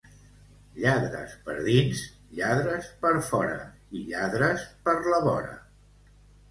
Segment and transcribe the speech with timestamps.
[0.83, 2.01] Lladres per dins,
[2.39, 3.61] lladres per fora
[4.01, 5.59] i lladres per la vora.